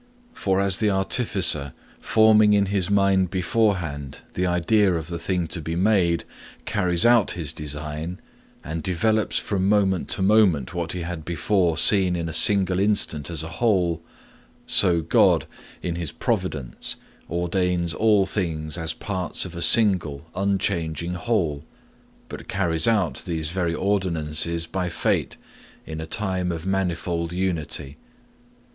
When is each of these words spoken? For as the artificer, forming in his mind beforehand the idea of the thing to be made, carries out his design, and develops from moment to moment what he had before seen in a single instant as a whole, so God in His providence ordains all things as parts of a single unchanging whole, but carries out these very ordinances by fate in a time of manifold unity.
For 0.33 0.59
as 0.59 0.79
the 0.79 0.89
artificer, 0.89 1.73
forming 1.99 2.53
in 2.53 2.65
his 2.73 2.89
mind 2.89 3.29
beforehand 3.29 4.21
the 4.33 4.47
idea 4.47 4.91
of 4.95 5.09
the 5.09 5.19
thing 5.19 5.45
to 5.49 5.61
be 5.61 5.75
made, 5.75 6.23
carries 6.65 7.05
out 7.05 7.33
his 7.37 7.53
design, 7.53 8.19
and 8.63 8.81
develops 8.81 9.37
from 9.37 9.69
moment 9.69 10.09
to 10.09 10.23
moment 10.23 10.73
what 10.73 10.93
he 10.93 11.01
had 11.01 11.23
before 11.23 11.77
seen 11.77 12.15
in 12.15 12.27
a 12.27 12.33
single 12.33 12.79
instant 12.79 13.29
as 13.29 13.43
a 13.43 13.47
whole, 13.59 14.01
so 14.65 15.01
God 15.03 15.45
in 15.83 15.97
His 15.97 16.11
providence 16.11 16.95
ordains 17.29 17.93
all 17.93 18.25
things 18.25 18.79
as 18.79 18.93
parts 18.93 19.45
of 19.45 19.55
a 19.55 19.61
single 19.61 20.25
unchanging 20.33 21.13
whole, 21.13 21.63
but 22.27 22.47
carries 22.47 22.87
out 22.87 23.21
these 23.27 23.51
very 23.51 23.75
ordinances 23.75 24.65
by 24.65 24.89
fate 24.89 25.37
in 25.85 26.01
a 26.01 26.07
time 26.07 26.51
of 26.51 26.65
manifold 26.65 27.31
unity. 27.31 27.97